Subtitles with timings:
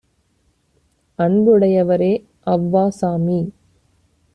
[1.19, 2.11] "அன்புடை யவரே
[2.47, 3.41] அவ் வாசாமி